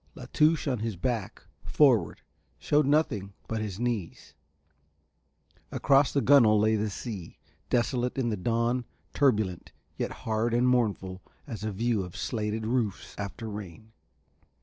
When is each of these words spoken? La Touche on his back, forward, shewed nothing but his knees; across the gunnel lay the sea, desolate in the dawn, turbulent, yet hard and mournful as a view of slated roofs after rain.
La 0.15 0.25
Touche 0.33 0.67
on 0.67 0.79
his 0.79 0.95
back, 0.95 1.43
forward, 1.63 2.21
shewed 2.57 2.87
nothing 2.87 3.33
but 3.47 3.61
his 3.61 3.79
knees; 3.79 4.33
across 5.71 6.11
the 6.11 6.21
gunnel 6.23 6.59
lay 6.59 6.75
the 6.75 6.89
sea, 6.89 7.37
desolate 7.69 8.17
in 8.17 8.29
the 8.29 8.35
dawn, 8.35 8.83
turbulent, 9.13 9.71
yet 9.97 10.09
hard 10.09 10.55
and 10.55 10.67
mournful 10.67 11.21
as 11.45 11.63
a 11.63 11.71
view 11.71 12.01
of 12.01 12.17
slated 12.17 12.65
roofs 12.65 13.13
after 13.19 13.47
rain. 13.47 13.91